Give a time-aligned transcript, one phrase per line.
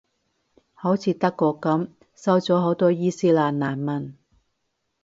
[0.73, 4.17] 好似德國噉，收咗好多伊期蘭難民